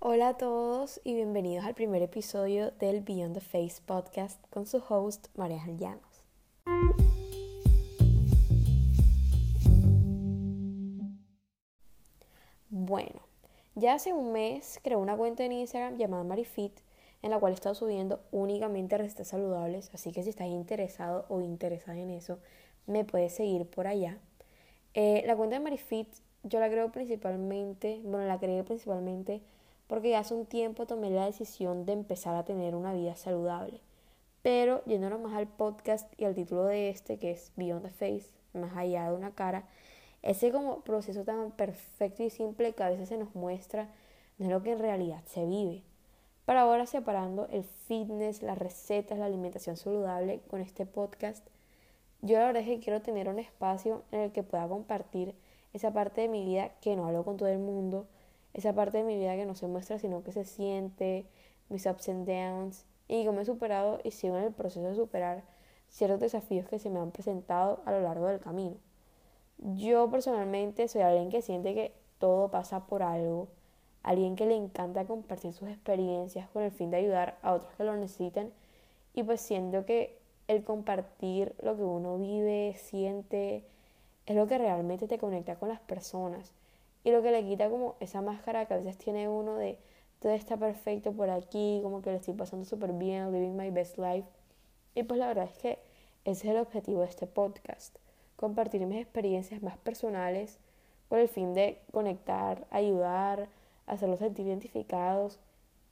[0.00, 4.80] Hola a todos y bienvenidos al primer episodio del Beyond the Face podcast con su
[4.88, 6.22] host María Llanos.
[12.68, 13.22] Bueno,
[13.74, 16.78] ya hace un mes creé una cuenta en Instagram llamada Marifit
[17.22, 21.40] en la cual he estado subiendo únicamente recetas saludables, así que si estás interesado o
[21.40, 22.38] interesada en eso,
[22.86, 24.18] me puedes seguir por allá.
[24.94, 26.08] Eh, la cuenta de Marifit
[26.44, 29.42] yo la creo principalmente, bueno, la creé principalmente
[29.88, 33.80] porque hace un tiempo tomé la decisión de empezar a tener una vida saludable.
[34.42, 38.30] Pero yéndonos más al podcast y al título de este, que es Beyond the Face,
[38.52, 39.64] más allá de una cara,
[40.22, 43.88] ese como proceso tan perfecto y simple que a veces se nos muestra
[44.38, 45.82] no es lo que en realidad se vive.
[46.44, 51.46] Para ahora separando el fitness, las recetas, la alimentación saludable con este podcast,
[52.22, 55.34] yo la verdad es que quiero tener un espacio en el que pueda compartir
[55.72, 58.06] esa parte de mi vida que no hablo con todo el mundo,
[58.58, 61.26] esa parte de mi vida que no se muestra, sino que se siente,
[61.68, 65.44] mis ups and downs, y cómo he superado y sigo en el proceso de superar
[65.88, 68.76] ciertos desafíos que se me han presentado a lo largo del camino.
[69.58, 73.48] Yo personalmente soy alguien que siente que todo pasa por algo,
[74.02, 77.84] alguien que le encanta compartir sus experiencias con el fin de ayudar a otros que
[77.84, 78.52] lo necesiten.
[79.14, 83.64] Y pues siento que el compartir lo que uno vive, siente,
[84.26, 86.52] es lo que realmente te conecta con las personas
[87.08, 89.78] y lo que le quita como esa máscara que a veces tiene uno de
[90.20, 93.96] todo está perfecto por aquí, como que le estoy pasando súper bien, living my best
[93.96, 94.28] life.
[94.94, 95.78] Y pues la verdad es que
[96.26, 97.96] ese es el objetivo de este podcast,
[98.36, 100.58] compartir mis experiencias más personales
[101.08, 103.48] con el fin de conectar, ayudar,
[103.86, 105.40] hacerlos sentir identificados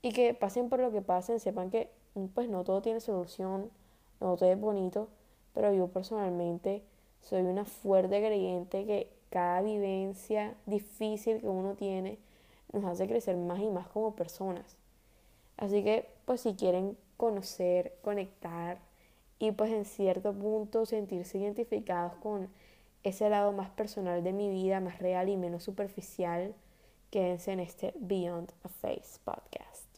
[0.00, 1.90] y que pasen por lo que pasen, sepan que
[2.32, 3.70] pues no todo tiene solución,
[4.18, 5.08] no todo es bonito,
[5.52, 6.82] pero yo personalmente
[7.20, 12.18] soy una fuerte creyente que cada vivencia difícil que uno tiene
[12.72, 14.76] nos hace crecer más y más como personas.
[15.56, 18.78] Así que, pues si quieren conocer, conectar
[19.38, 22.48] y pues en cierto punto sentirse identificados con
[23.02, 26.54] ese lado más personal de mi vida, más real y menos superficial,
[27.10, 29.91] quédense en este Beyond a Face podcast.